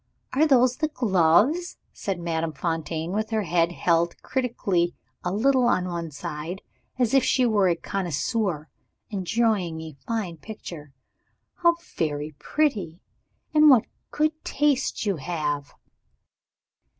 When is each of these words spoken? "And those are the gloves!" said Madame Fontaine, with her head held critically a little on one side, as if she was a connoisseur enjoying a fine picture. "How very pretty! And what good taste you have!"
"And 0.33 0.49
those 0.49 0.77
are 0.77 0.79
the 0.79 0.87
gloves!" 0.87 1.77
said 1.93 2.19
Madame 2.19 2.53
Fontaine, 2.53 3.11
with 3.11 3.29
her 3.29 3.43
head 3.43 3.71
held 3.73 4.19
critically 4.23 4.95
a 5.23 5.31
little 5.31 5.67
on 5.67 5.87
one 5.87 6.09
side, 6.09 6.63
as 6.97 7.13
if 7.13 7.23
she 7.23 7.45
was 7.45 7.73
a 7.73 7.75
connoisseur 7.75 8.67
enjoying 9.11 9.79
a 9.79 9.95
fine 10.07 10.37
picture. 10.37 10.91
"How 11.57 11.75
very 11.97 12.33
pretty! 12.39 12.99
And 13.53 13.69
what 13.69 13.85
good 14.09 14.43
taste 14.43 15.05
you 15.05 15.17
have!" 15.17 15.71